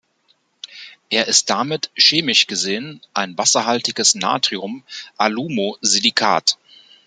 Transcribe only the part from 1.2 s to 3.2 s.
ist damit chemisch gesehen